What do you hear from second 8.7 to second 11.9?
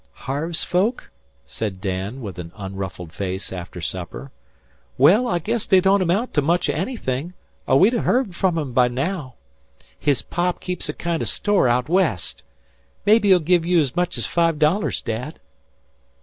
by naow. His pop keeps a kind o' store out